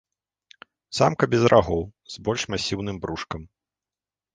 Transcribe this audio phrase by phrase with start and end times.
[1.01, 1.83] Самка без рагоў,
[2.17, 3.41] з больш масіўным брушкам.